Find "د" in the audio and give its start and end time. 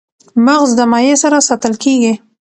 0.79-0.81